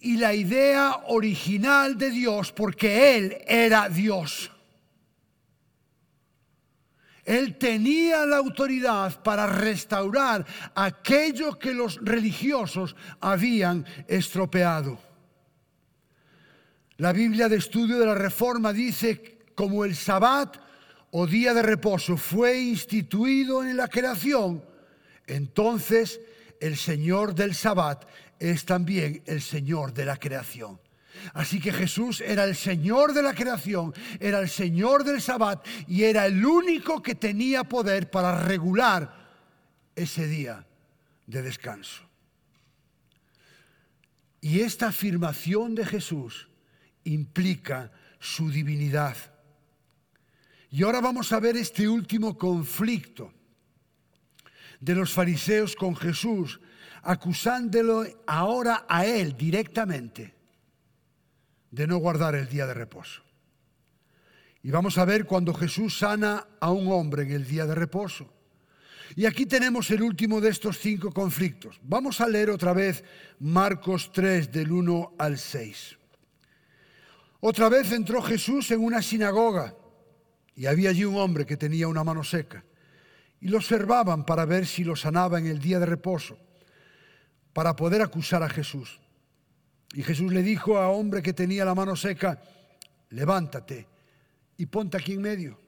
[0.00, 4.49] y la idea original de Dios, porque Él era Dios.
[7.30, 14.98] Él tenía la autoridad para restaurar aquello que los religiosos habían estropeado.
[16.96, 20.56] La Biblia de Estudio de la Reforma dice, como el sabbat
[21.12, 24.64] o día de reposo fue instituido en la creación,
[25.24, 26.20] entonces
[26.58, 28.08] el Señor del sabbat
[28.40, 30.80] es también el Señor de la creación.
[31.34, 36.04] Así que Jesús era el Señor de la creación, era el Señor del Sabbat y
[36.04, 39.30] era el único que tenía poder para regular
[39.94, 40.66] ese día
[41.26, 42.02] de descanso.
[44.40, 46.48] Y esta afirmación de Jesús
[47.04, 49.16] implica su divinidad.
[50.70, 53.32] Y ahora vamos a ver este último conflicto
[54.78, 56.60] de los fariseos con Jesús,
[57.02, 60.39] acusándolo ahora a él directamente
[61.70, 63.22] de no guardar el día de reposo.
[64.62, 68.30] Y vamos a ver cuando Jesús sana a un hombre en el día de reposo.
[69.16, 71.80] Y aquí tenemos el último de estos cinco conflictos.
[71.82, 73.02] Vamos a leer otra vez
[73.40, 75.96] Marcos 3 del 1 al 6.
[77.40, 79.74] Otra vez entró Jesús en una sinagoga
[80.54, 82.64] y había allí un hombre que tenía una mano seca.
[83.40, 86.38] Y lo observaban para ver si lo sanaba en el día de reposo,
[87.54, 89.00] para poder acusar a Jesús.
[89.92, 92.40] Y Jesús le dijo a hombre que tenía la mano seca,
[93.10, 93.86] levántate
[94.56, 95.58] y ponte aquí en medio.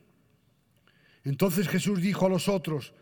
[1.24, 2.92] Entonces Jesús dijo a los otros,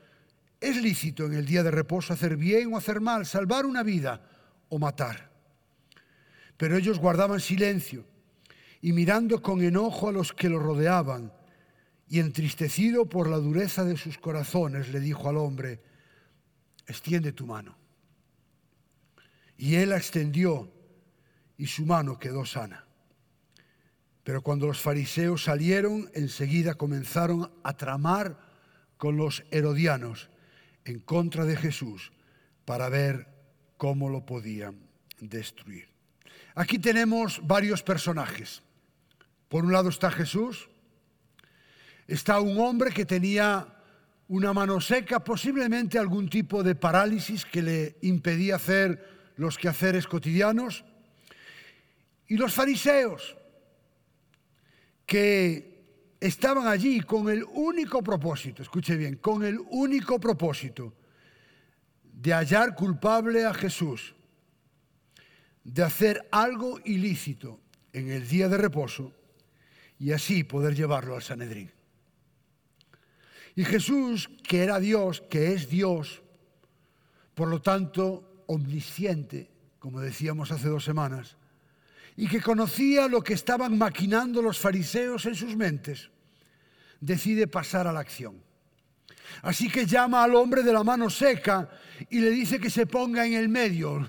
[0.61, 4.23] es lícito en el día de reposo hacer bien o hacer mal, salvar una vida
[4.69, 5.31] o matar.
[6.57, 8.05] Pero ellos guardaban silencio
[8.83, 11.33] y mirando con enojo a los que lo rodeaban
[12.09, 15.81] y entristecido por la dureza de sus corazones, le dijo al hombre,
[16.87, 17.77] extiende tu mano.
[19.57, 20.71] Y él extendió
[21.61, 22.87] y su mano quedó sana.
[24.25, 28.39] Pero cuando los fariseos salieron, enseguida comenzaron a tramar
[28.97, 30.31] con los herodianos
[30.87, 32.13] en contra de Jesús
[32.65, 33.29] para ver
[33.77, 34.89] cómo lo podían
[35.21, 35.91] destruir.
[36.55, 38.63] Aquí tenemos varios personajes.
[39.51, 40.71] Por un lado está Jesús,
[42.07, 43.69] está un hombre que tenía
[44.29, 50.85] una mano seca, posiblemente algún tipo de parálisis que le impedía hacer los quehaceres cotidianos.
[52.31, 53.37] Y los fariseos,
[55.05, 60.95] que estaban allí con el único propósito, escuche bien, con el único propósito
[62.05, 64.15] de hallar culpable a Jesús,
[65.65, 67.59] de hacer algo ilícito
[67.93, 69.13] en el día de reposo
[69.99, 71.73] y así poder llevarlo al Sanedrín.
[73.57, 76.23] Y Jesús, que era Dios, que es Dios,
[77.35, 81.37] por lo tanto omnisciente, como decíamos hace dos semanas,
[82.21, 86.11] y que conocía lo que estaban maquinando los fariseos en sus mentes,
[87.01, 88.45] decide pasar a la acción.
[89.41, 91.71] Así que llama al hombre de la mano seca
[92.11, 94.07] y le dice que se ponga en el medio.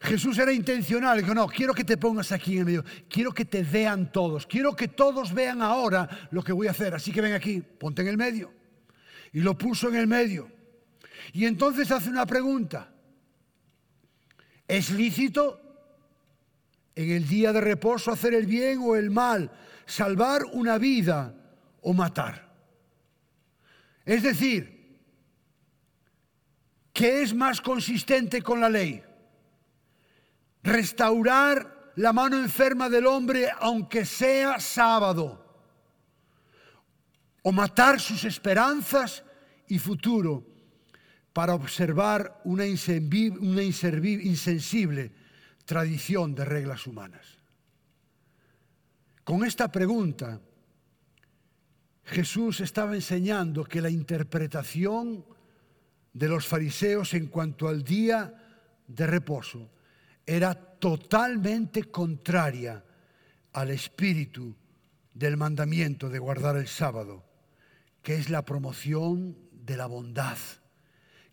[0.00, 3.44] Jesús era intencional, dijo, no, quiero que te pongas aquí en el medio, quiero que
[3.44, 7.20] te vean todos, quiero que todos vean ahora lo que voy a hacer, así que
[7.20, 8.54] ven aquí, ponte en el medio.
[9.34, 10.50] Y lo puso en el medio.
[11.34, 12.90] Y entonces hace una pregunta,
[14.66, 15.69] ¿es lícito
[16.94, 19.50] en el día de reposo hacer el bien o el mal,
[19.86, 21.34] salvar una vida
[21.82, 22.50] o matar.
[24.04, 24.98] Es decir,
[26.92, 29.02] ¿qué es más consistente con la ley?
[30.62, 35.38] Restaurar la mano enferma del hombre aunque sea sábado,
[37.42, 39.24] o matar sus esperanzas
[39.66, 40.46] y futuro
[41.32, 45.12] para observar una, insensible
[45.70, 47.38] tradición de reglas humanas.
[49.22, 50.40] Con esta pregunta,
[52.02, 55.24] Jesús estaba enseñando que la interpretación
[56.12, 58.34] de los fariseos en cuanto al día
[58.84, 59.70] de reposo
[60.26, 62.84] era totalmente contraria
[63.52, 64.56] al espíritu
[65.14, 67.22] del mandamiento de guardar el sábado,
[68.02, 70.38] que es la promoción de la bondad,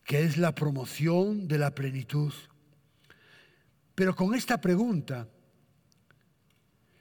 [0.04, 2.32] que es la promoción de la plenitud.
[3.98, 5.28] Pero con esta pregunta,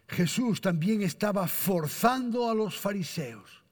[0.09, 3.62] Jesús también estaba forzando a los fariseos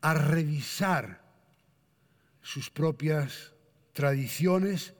[0.00, 1.22] a revisar
[2.40, 3.52] sus propias
[3.92, 4.94] tradiciones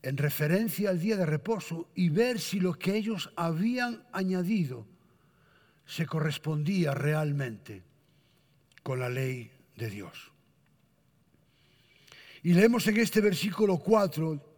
[0.00, 4.86] en referencia al día de reposo y ver si lo que ellos habían añadido
[5.84, 7.82] se correspondía realmente
[8.82, 10.32] con la ley de Dios.
[12.42, 14.49] Y leemos en este versículo 4,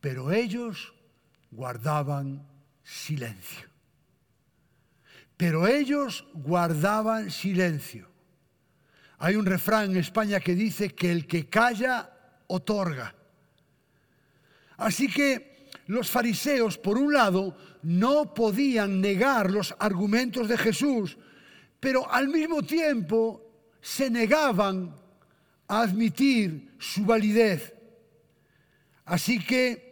[0.00, 0.94] pero ellos
[1.50, 2.46] guardaban
[2.82, 3.68] silencio.
[5.36, 8.08] Pero ellos guardaban silencio.
[9.18, 12.10] Hay un refrán en España que dice que el que calla,
[12.46, 13.14] otorga.
[14.78, 21.18] Así que los fariseos, por un lado, no podían negar los argumentos de Jesús,
[21.78, 23.42] pero al mismo tiempo
[23.80, 24.94] se negaban
[25.68, 27.74] a admitir su validez.
[29.04, 29.89] Así que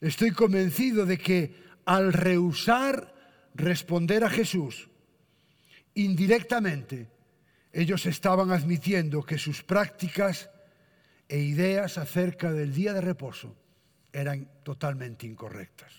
[0.00, 1.54] Estoy convencido de que
[1.84, 3.14] al rehusar
[3.54, 4.88] responder a Jesús,
[5.94, 7.08] indirectamente,
[7.72, 10.50] ellos estaban admitiendo que sus prácticas
[11.28, 13.56] e ideas acerca del día de reposo
[14.12, 15.92] eran totalmente incorrectas.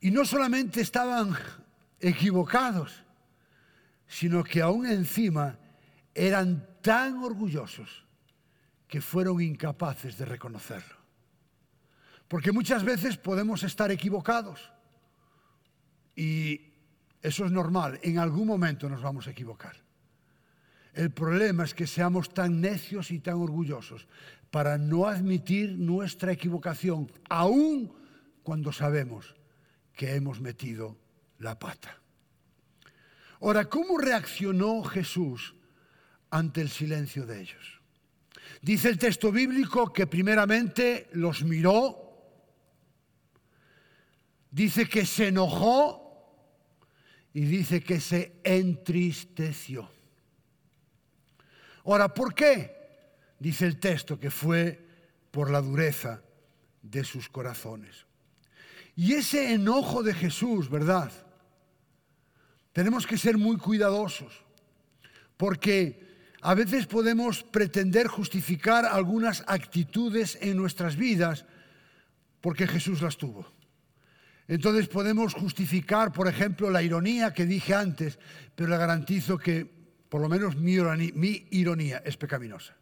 [0.00, 1.36] Y no solamente estaban
[2.00, 3.04] equivocados,
[4.06, 5.58] sino que aún encima
[6.14, 8.04] eran tan orgullosos
[8.86, 10.97] que fueron incapaces de reconocerlo.
[12.28, 14.70] Porque muchas veces podemos estar equivocados
[16.14, 16.60] y
[17.22, 19.76] eso es normal, en algún momento nos vamos a equivocar.
[20.92, 24.08] El problema es que seamos tan necios y tan orgullosos
[24.50, 27.92] para no admitir nuestra equivocación, aun
[28.42, 29.34] cuando sabemos
[29.94, 30.96] que hemos metido
[31.38, 31.98] la pata.
[33.40, 35.54] Ahora, ¿cómo reaccionó Jesús
[36.30, 37.80] ante el silencio de ellos?
[38.60, 42.07] Dice el texto bíblico que primeramente los miró
[44.58, 46.04] dice que se enojó
[47.32, 49.88] y dice que se entristeció.
[51.84, 52.76] Ahora, ¿por qué?
[53.38, 54.84] Dice el texto que fue
[55.30, 56.24] por la dureza
[56.82, 58.04] de sus corazones.
[58.96, 61.12] Y ese enojo de Jesús, ¿verdad?
[62.72, 64.42] Tenemos que ser muy cuidadosos,
[65.36, 71.44] porque a veces podemos pretender justificar algunas actitudes en nuestras vidas
[72.40, 73.57] porque Jesús las tuvo.
[74.48, 78.18] Entonces podemos justificar, por ejemplo, la ironía que dije antes,
[78.56, 80.72] pero le garantizo que por lo menos mi
[81.50, 82.74] ironía, es pecaminosa.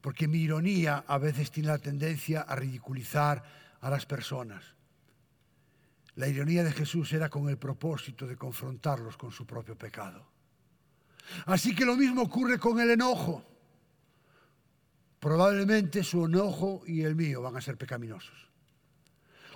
[0.00, 3.42] Porque mi ironía a veces tiene la tendencia a ridiculizar
[3.80, 4.64] a las personas.
[6.14, 10.26] La ironía de Jesús era con el propósito de confrontarlos con su propio pecado.
[11.44, 13.44] Así que lo mismo ocurre con el enojo.
[15.20, 18.49] Probablemente su enojo y el mío van a ser pecaminosos.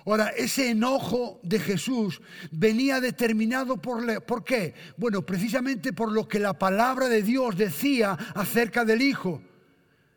[0.05, 4.75] Ahora, ese enojo de Jesús venía determinado por, ¿por qué?
[4.97, 9.41] Bueno, precisamente por lo que la palabra de Dios decía acerca del Hijo.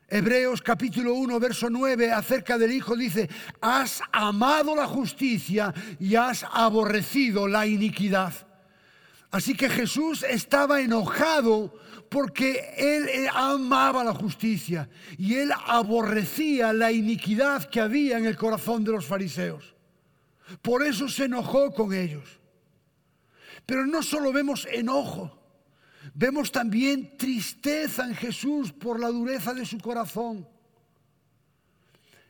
[0.06, 3.30] Hebreos capítulo 1, verso 9, acerca del Hijo dice,
[3.62, 8.34] has amado la justicia y has aborrecido la iniquidad.
[9.30, 11.74] Así que Jesús estaba enojado
[12.10, 18.84] porque él amaba la justicia y él aborrecía la iniquidad que había en el corazón
[18.84, 19.77] de los fariseos.
[20.62, 22.38] Por eso se enojó con ellos.
[23.66, 25.38] Pero no solo vemos enojo,
[26.14, 30.48] vemos también tristeza en Jesús por la dureza de su corazón.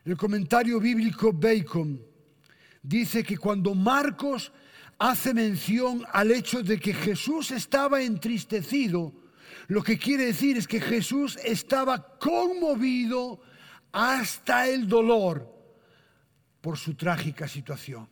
[0.03, 2.01] El comentario bíblico Bacon
[2.81, 4.51] dice que cuando Marcos
[4.97, 9.13] hace mención al hecho de que Jesús estaba entristecido,
[9.67, 13.39] lo que quiere decir es que Jesús estaba conmovido
[13.91, 15.58] hasta el dolor
[16.61, 18.07] por su trágica situación.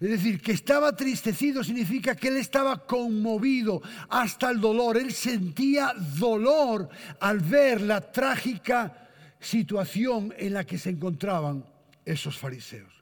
[0.00, 4.96] Es decir, que estaba tristecido significa que él estaba conmovido hasta el dolor.
[4.96, 6.88] Él sentía dolor
[7.20, 9.08] al ver la trágica
[9.38, 11.64] situación en la que se encontraban
[12.04, 12.92] esos fariseos.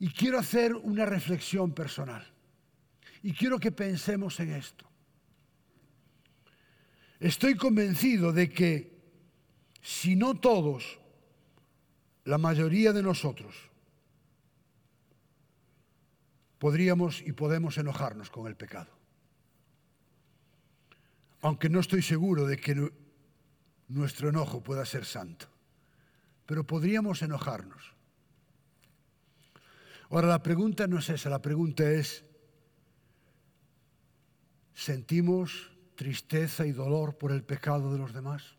[0.00, 2.24] Y quiero hacer una reflexión personal.
[3.22, 4.86] Y quiero que pensemos en esto.
[7.20, 8.96] Estoy convencido de que
[9.82, 10.97] si no todos,
[12.28, 13.56] la mayoría de nosotros
[16.58, 18.90] podríamos y podemos enojarnos con el pecado.
[21.40, 22.92] Aunque no estoy seguro de que
[23.88, 25.46] nuestro enojo pueda ser santo,
[26.44, 27.94] pero podríamos enojarnos.
[30.10, 32.26] Ahora la pregunta no es esa, la pregunta es,
[34.74, 38.57] ¿sentimos tristeza y dolor por el pecado de los demás?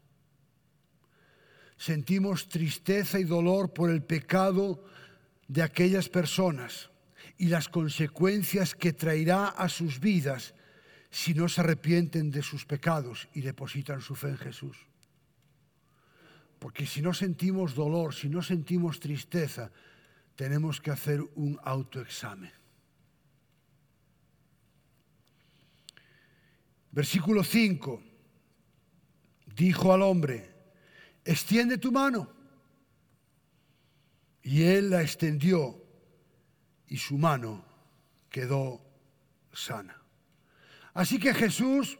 [1.79, 4.83] ¿Sentimos tristeza y dolor por el pecado
[5.47, 6.89] de aquellas personas
[7.37, 10.53] y las consecuencias que traerá a sus vidas
[11.09, 14.75] si no se arrepienten de sus pecados y depositan su fe en Jesús?
[16.59, 19.71] Porque si no sentimos dolor, si no sentimos tristeza,
[20.35, 22.51] tenemos que hacer un autoexamen.
[26.91, 28.03] Versículo 5.
[29.55, 30.58] Dijo al hombre,
[31.25, 32.29] extiende tu mano.
[34.41, 35.83] Y él la extendió
[36.87, 37.63] y su mano
[38.29, 38.81] quedó
[39.51, 40.01] sana.
[40.93, 41.99] Así que Jesús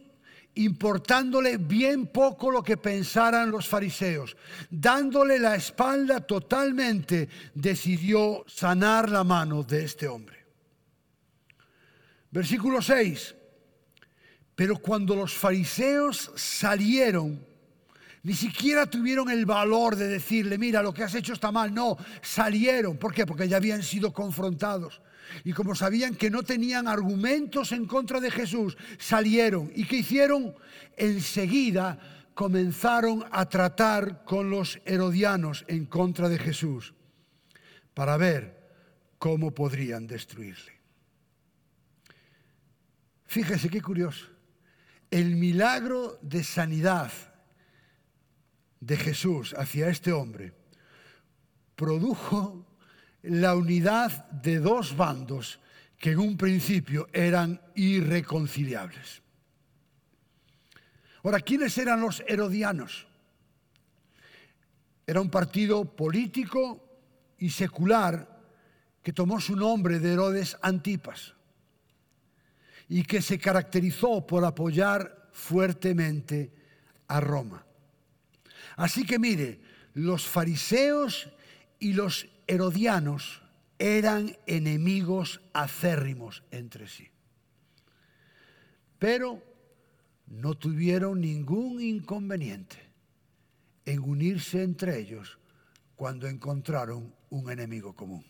[0.56, 4.36] importándole bien poco lo que pensaran los fariseos,
[4.70, 10.46] dándole la espalda totalmente, decidió sanar la mano de este hombre.
[12.32, 13.36] Versículo 6.
[14.56, 17.46] Pero cuando los fariseos salieron,
[18.24, 21.74] ni siquiera tuvieron el valor de decirle, mira, lo que has hecho está mal.
[21.74, 22.98] No, salieron.
[22.98, 23.26] ¿Por qué?
[23.26, 25.02] Porque ya habían sido confrontados.
[25.44, 29.72] Y como sabían que no tenían argumentos en contra de Jesús, salieron.
[29.76, 30.54] ¿Y qué hicieron?
[30.98, 32.00] Enseguida
[32.34, 36.94] comenzaron a tratar con los herodianos en contra de Jesús
[37.94, 38.60] para ver
[39.18, 40.80] cómo podrían destruirle.
[43.26, 44.26] Fíjese qué curioso.
[45.12, 47.12] El milagro de sanidad
[48.80, 50.54] de Jesús hacia este hombre
[51.76, 52.66] produjo
[53.24, 55.60] la unidad de dos bandos
[55.98, 59.22] que en un principio eran irreconciliables.
[61.24, 63.08] Ahora, ¿quiénes eran los herodianos?
[65.06, 66.84] Era un partido político
[67.38, 68.40] y secular
[69.04, 71.34] que tomó su nombre de Herodes Antipas
[72.88, 76.54] y que se caracterizó por apoyar fuertemente
[77.08, 77.66] a Roma.
[78.80, 79.60] Así que mire,
[79.94, 81.30] los fariseos
[81.80, 83.42] y los herodianos
[83.78, 87.10] eran enemigos acérrimos entre sí.
[88.98, 89.44] Pero
[90.28, 92.78] no tuvieron ningún inconveniente
[93.84, 95.40] en unirse entre ellos
[95.98, 98.26] cuando encontraron un enemigo común.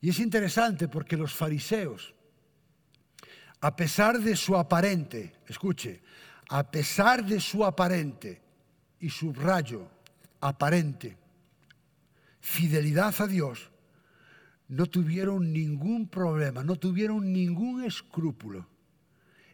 [0.00, 2.14] Y es interesante porque los fariseos,
[3.60, 6.00] a pesar de su aparente, escuche,
[6.52, 8.38] a pesar de su aparente,
[9.00, 9.88] y subrayo,
[10.38, 11.16] aparente,
[12.40, 13.70] fidelidad a Dios,
[14.68, 18.66] no tuvieron ningún problema, no tuvieron ningún escrúpulo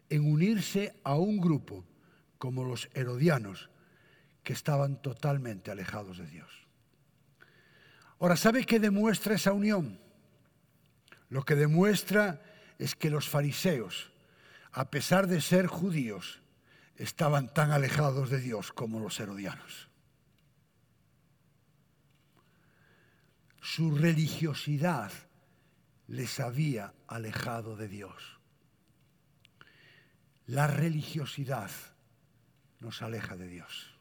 [0.09, 1.85] en unirse a un grupo
[2.37, 3.69] como los herodianos,
[4.43, 6.51] que estaban totalmente alejados de Dios.
[8.19, 10.01] Ahora, ¿sabe qué demuestra esa unión?
[11.29, 12.41] Lo que demuestra
[12.77, 14.11] es que los fariseos,
[14.73, 16.41] a pesar de ser judíos,
[16.99, 19.89] estaban tan alejados de Dios como los herodianos.
[23.73, 25.11] su religiosidad
[26.07, 28.39] les había alejado de Dios.
[30.47, 31.69] La religiosidad
[32.81, 33.95] nos aleja de Dios.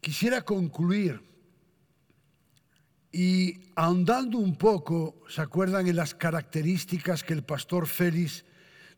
[0.00, 1.20] Quisiera concluir
[3.12, 8.45] y ahondando un poco, ¿se acuerdan en las características que el pastor Félix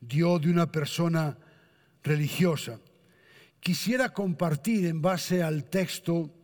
[0.01, 1.37] dio de una persona
[2.03, 2.81] religiosa?
[3.61, 6.35] quisiera compartir en base al texto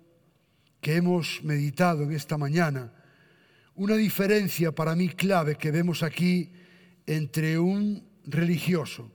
[0.82, 2.92] que hemos meditado en esta mañana
[3.76, 6.52] una diferencia para mí clave que vemos aquí
[7.06, 9.10] entre un religioso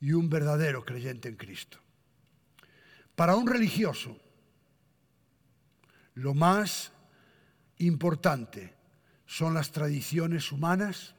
[0.00, 1.78] y un verdadero creyente en Cristo.
[3.16, 4.16] Para un religioso,
[6.14, 6.92] lo más
[7.78, 8.74] importante
[9.26, 11.15] son las tradiciones humanas,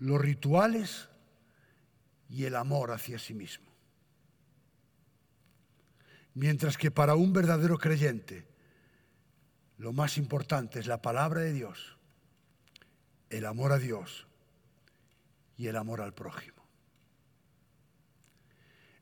[0.00, 1.08] los rituales
[2.28, 3.70] y el amor hacia sí mismo.
[6.34, 8.46] Mientras que para un verdadero creyente
[9.78, 11.96] lo más importante es la palabra de Dios,
[13.28, 14.26] el amor a Dios
[15.56, 16.62] y el amor al prójimo.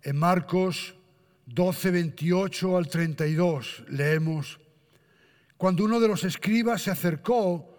[0.03, 0.95] En Marcos
[1.47, 4.61] 12, 28 al 32 leemos,
[5.57, 7.78] cuando uno de los escribas se acercó,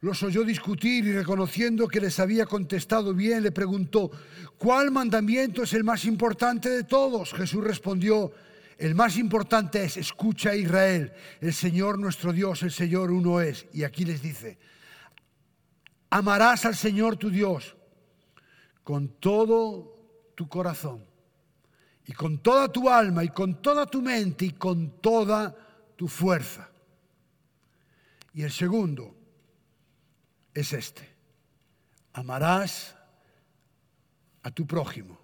[0.00, 4.10] los oyó discutir y reconociendo que les había contestado bien, le preguntó,
[4.58, 7.32] ¿cuál mandamiento es el más importante de todos?
[7.32, 8.32] Jesús respondió,
[8.78, 13.66] el más importante es, escucha Israel, el Señor nuestro Dios, el Señor uno es.
[13.72, 14.58] Y aquí les dice,
[16.10, 17.74] amarás al Señor tu Dios
[18.84, 19.96] con todo
[20.34, 21.04] tu corazón
[22.06, 25.56] y con toda tu alma y con toda tu mente y con toda
[25.96, 26.68] tu fuerza.
[28.34, 29.15] Y el segundo
[30.56, 31.06] es este.
[32.14, 32.96] Amarás
[34.42, 35.20] a tu prójimo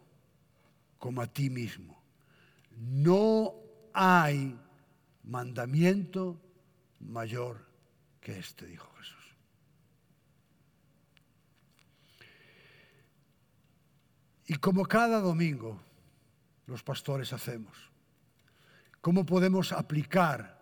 [0.98, 2.00] como a ti mismo.
[2.76, 3.54] No
[3.94, 4.58] hay
[5.24, 6.38] mandamiento
[7.00, 7.66] mayor
[8.20, 9.36] que este, dijo Jesús.
[14.46, 15.80] Y como cada domingo
[16.66, 17.90] los pastores hacemos,
[19.00, 20.60] ¿cómo podemos aplicar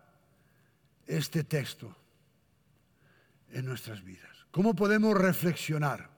[1.09, 1.93] este texto
[3.51, 4.39] en nuestras vidas?
[4.51, 6.11] ¿Cómo podemos reflexionar?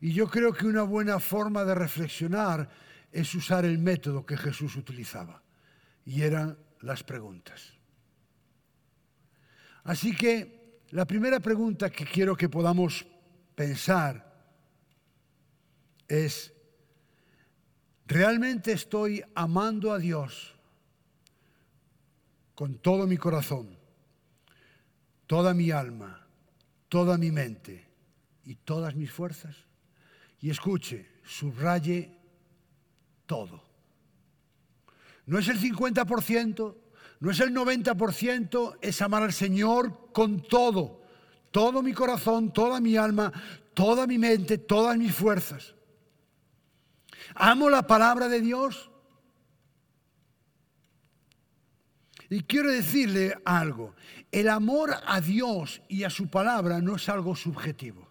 [0.00, 2.68] Y yo creo que una buena forma de reflexionar
[3.12, 5.42] es usar el método que Jesús utilizaba,
[6.04, 7.74] y eran las preguntas.
[9.84, 13.06] Así que la primera pregunta que quiero que podamos
[13.54, 14.32] pensar
[16.08, 16.52] es,
[18.06, 20.54] ¿realmente estoy amando a Dios
[22.54, 23.76] con todo mi corazón,
[25.26, 26.21] toda mi alma,
[26.92, 27.88] toda mi mente
[28.44, 29.56] y todas mis fuerzas?
[30.40, 32.14] Y escuche, subraye
[33.24, 33.64] todo.
[35.24, 36.76] No es el 50%,
[37.20, 41.00] no es el 90%, es amar al Señor con todo,
[41.50, 43.32] todo mi corazón, toda mi alma,
[43.72, 45.74] toda mi mente, todas mis fuerzas.
[47.34, 48.90] Amo la palabra de Dios.
[52.28, 53.94] Y quiero decirle algo,
[54.32, 58.08] el amor a Dios y a su palabra no es algo subjetivo.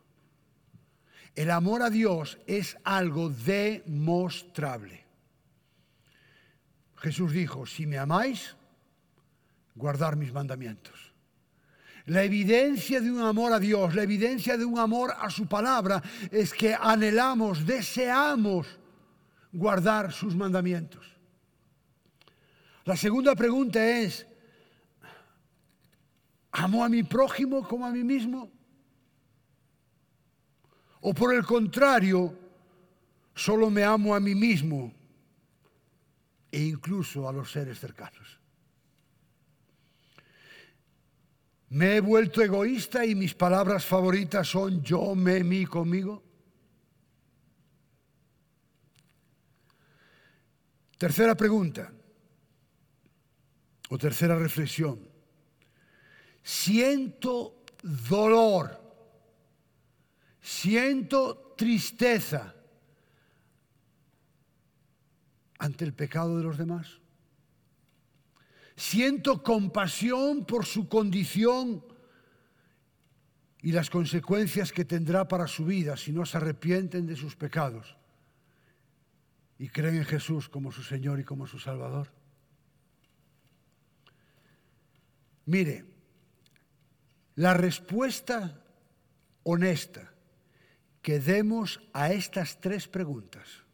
[1.35, 5.03] El amor a Dios es algo demostrable.
[6.97, 8.55] Jesús dijo, si me amáis,
[9.73, 11.11] guardar mis mandamientos.
[12.05, 16.03] La evidencia de un amor a Dios, la evidencia de un amor a su palabra
[16.29, 18.67] es que anhelamos, deseamos
[19.51, 21.05] guardar sus mandamientos.
[22.85, 24.27] La segunda pregunta es,
[26.51, 28.51] ¿amo a mi prójimo como a mí mismo?
[31.01, 32.37] ¿O por el contrario,
[33.33, 34.93] solo me amo a mí mismo
[36.51, 38.39] e incluso a los seres cercanos?
[41.69, 46.21] ¿Me he vuelto egoísta y mis palabras favoritas son yo, me, mí, conmigo?
[50.97, 51.91] Tercera pregunta
[53.89, 55.10] o tercera reflexión.
[56.43, 58.79] Siento dolor,
[60.41, 62.55] siento tristeza
[65.59, 66.99] ante el pecado de los demás.
[68.75, 71.85] Siento compasión por su condición
[73.61, 77.95] y las consecuencias que tendrá para su vida si no se arrepienten de sus pecados
[79.59, 82.11] y creen en Jesús como su Señor y como su Salvador.
[85.45, 85.85] Mire,
[87.41, 88.61] la respuesta
[89.41, 90.13] honesta
[91.01, 93.65] que demos a estas tres preguntas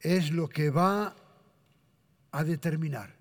[0.00, 1.16] es lo que va
[2.32, 3.16] a determinar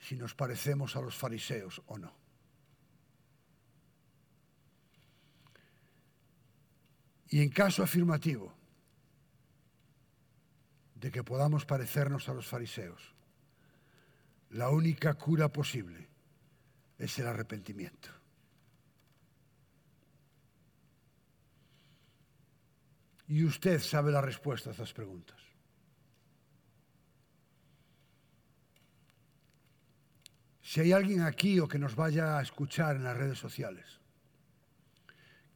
[0.00, 2.12] si nos parecemos a los fariseos o no.
[7.28, 8.52] Y en caso afirmativo
[10.96, 13.14] de que podamos parecernos a los fariseos,
[14.50, 16.07] la única cura posible
[16.98, 18.10] es el arrepentimiento.
[23.28, 25.38] Y usted sabe la respuesta a estas preguntas.
[30.62, 34.00] Si hay alguien aquí o que nos vaya a escuchar en las redes sociales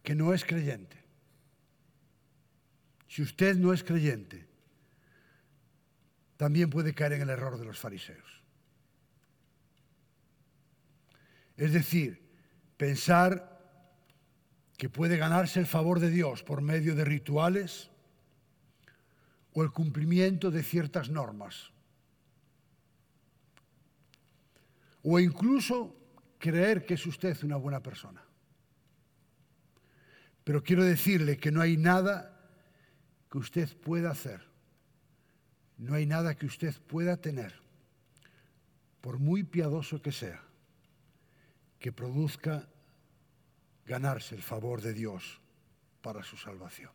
[0.03, 1.03] que no es creyente,
[3.09, 4.49] si usted no es creyente,
[6.37, 8.42] también puede caer en el error de los fariseos.
[11.57, 12.23] Es decir,
[12.77, 13.61] pensar
[14.77, 17.91] que puede ganarse el favor de Dios por medio de rituales
[19.53, 21.73] o el cumplimiento de ciertas normas
[25.03, 25.97] o incluso
[26.39, 28.23] creer que es usted una buena persona.
[30.45, 32.41] Pero quiero decirle que no hay nada
[33.31, 34.43] que usted pueda hacer,
[35.79, 37.55] no hay nada que usted pueda tener,
[39.01, 40.43] por muy piadoso que sea,
[41.83, 42.69] que produzca
[43.85, 45.41] ganarse el favor de Dios
[46.01, 46.93] para su salvación.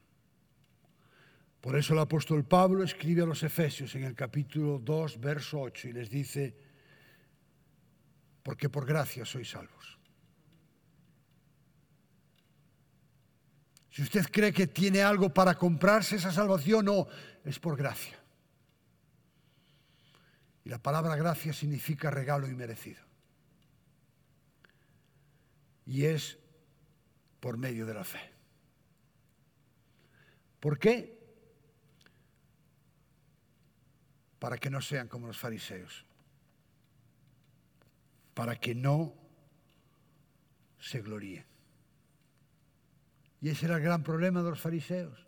[1.60, 5.90] Por eso el apóstol Pablo escribe a los Efesios en el capítulo 2, verso 8,
[5.90, 6.56] y les dice,
[8.42, 10.00] porque por gracia sois salvos.
[13.92, 17.08] Si usted cree que tiene algo para comprarse esa salvación, no,
[17.44, 18.18] es por gracia.
[20.64, 23.07] Y la palabra gracia significa regalo inmerecido.
[25.88, 26.38] Y es
[27.40, 28.20] por medio de la fe.
[30.60, 31.18] ¿Por qué?
[34.38, 36.06] Para que no sean como los fariseos.
[38.34, 39.16] Para que no
[40.78, 41.46] se gloríen.
[43.40, 45.26] Y ese era el gran problema de los fariseos.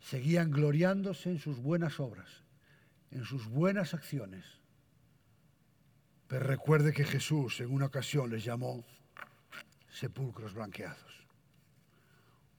[0.00, 2.44] Seguían gloriándose en sus buenas obras,
[3.10, 4.44] en sus buenas acciones.
[6.28, 8.84] Pero recuerde que Jesús en una ocasión les llamó
[9.94, 11.24] sepulcros blanqueados.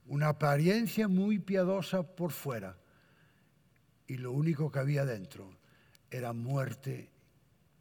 [0.08, 2.78] Una apariencia muy piadosa por fuera
[4.08, 5.58] y lo único que había dentro
[6.10, 7.10] era muerte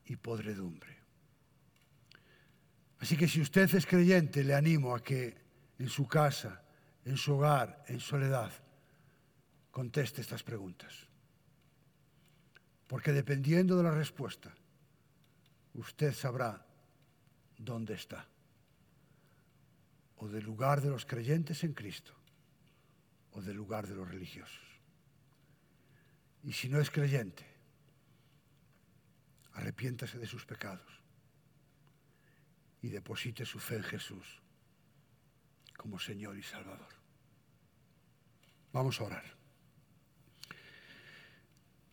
[0.06, 0.98] y podredumbre.
[2.98, 5.36] Así que si usted es creyente, le animo a que
[5.78, 6.62] en su casa,
[7.04, 8.50] en su hogar, en soledad,
[9.70, 11.06] conteste estas preguntas.
[12.88, 14.52] Porque dependiendo de la respuesta,
[15.74, 16.66] usted sabrá
[17.58, 18.26] dónde está
[20.16, 22.14] o del lugar de los creyentes en Cristo
[23.32, 24.62] o del lugar de los religiosos.
[26.42, 27.44] Y si no es creyente,
[29.54, 31.00] arrepiéntase de sus pecados
[32.82, 34.42] y deposite su fe en Jesús
[35.76, 36.88] como Señor y Salvador.
[38.72, 39.24] Vamos a orar.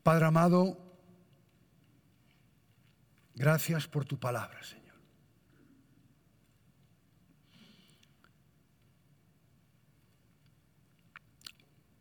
[0.03, 0.77] Padre amado,
[3.35, 4.80] gracias por tu palabra, Señor.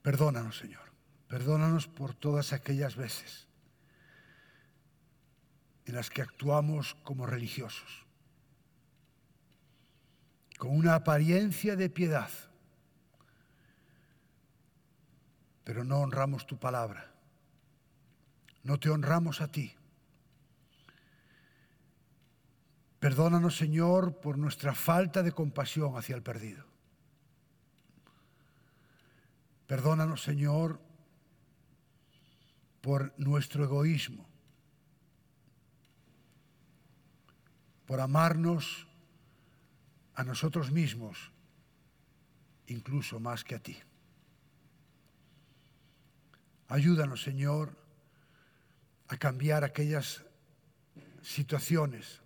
[0.03, 0.91] Perdónanos, Señor.
[1.29, 3.47] Perdónanos por todas aquellas veces
[5.85, 8.07] en las que actuamos como religiosos,
[10.59, 12.31] con una apariencia de piedad,
[15.65, 17.13] pero no honramos tu palabra,
[18.63, 19.75] no te honramos a ti.
[23.01, 26.70] Perdónanos, Señor, por nuestra falta de compasión hacia el perdido.
[29.71, 30.81] Perdónanos, Señor,
[32.81, 34.27] por nuestro egoísmo,
[37.87, 38.89] por amarnos
[40.17, 41.31] a nosotros mismos,
[42.67, 43.79] incluso más que a ti.
[46.67, 47.79] Ayúdanos, Señor,
[49.07, 50.25] a cambiar aquellas
[51.23, 52.23] situaciones,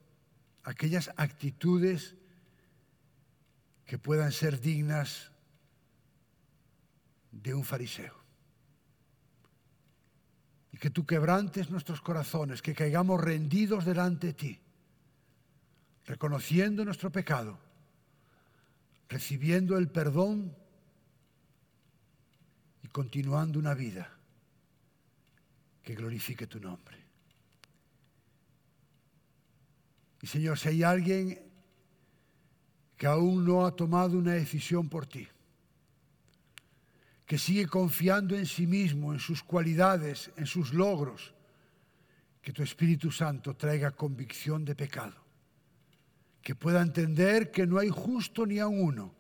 [0.62, 2.16] aquellas actitudes
[3.84, 5.33] que puedan ser dignas
[7.42, 8.14] de un fariseo.
[10.72, 14.60] Y que tú quebrantes nuestros corazones, que caigamos rendidos delante de ti,
[16.06, 17.58] reconociendo nuestro pecado,
[19.08, 20.54] recibiendo el perdón
[22.82, 24.10] y continuando una vida
[25.82, 26.98] que glorifique tu nombre.
[30.22, 31.38] Y Señor, si hay alguien
[32.96, 35.28] que aún no ha tomado una decisión por ti,
[37.26, 41.34] que sigue confiando en sí mismo, en sus cualidades, en sus logros,
[42.42, 45.16] que tu Espíritu Santo traiga convicción de pecado,
[46.42, 49.14] que pueda entender que no hay justo ni a uno.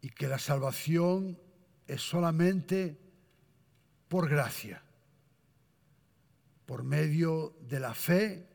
[0.00, 1.40] Y que la salvación
[1.88, 2.96] es solamente
[4.06, 4.80] por gracia,
[6.66, 8.46] por medio de la fe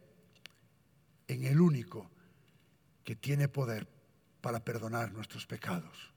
[1.27, 2.09] en el único
[3.03, 3.89] que tiene poder
[4.39, 6.12] para perdonar nuestros pecados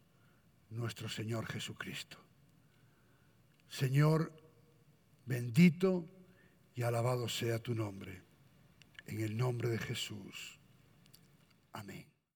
[0.70, 2.18] nuestro Señor Jesucristo.
[3.68, 4.32] Señor,
[5.24, 6.08] bendito
[6.74, 8.22] y alabado sea tu nombre.
[9.06, 10.58] En el nombre de Jesús.
[11.72, 12.15] Amén.